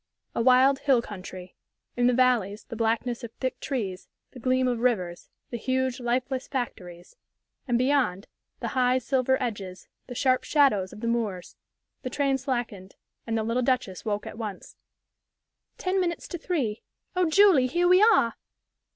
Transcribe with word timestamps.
A 0.33 0.41
wild, 0.41 0.79
hill 0.79 0.99
country. 0.99 1.55
In 1.95 2.07
the 2.07 2.13
valleys, 2.15 2.63
the 2.63 2.75
blackness 2.75 3.23
of 3.23 3.31
thick 3.33 3.59
trees, 3.59 4.07
the 4.31 4.39
gleam 4.39 4.67
of 4.67 4.79
rivers, 4.79 5.29
the 5.51 5.57
huge, 5.59 5.99
lifeless 5.99 6.47
factories; 6.47 7.15
and 7.67 7.77
beyond, 7.77 8.25
the 8.61 8.69
high, 8.69 8.97
silver 8.97 9.37
edges, 9.39 9.87
the 10.07 10.15
sharp 10.15 10.43
shadows 10.43 10.91
of 10.91 11.01
the 11.01 11.07
moors.... 11.07 11.55
The 12.01 12.09
train 12.09 12.39
slackened, 12.39 12.95
and 13.27 13.37
the 13.37 13.43
little 13.43 13.61
Duchess 13.61 14.03
woke 14.03 14.25
at 14.25 14.39
once. 14.39 14.75
"Ten 15.77 16.01
minutes 16.01 16.27
to 16.29 16.39
three. 16.39 16.81
Oh, 17.15 17.29
Julie, 17.29 17.67
here 17.67 17.87
we 17.87 18.01
are!" 18.01 18.37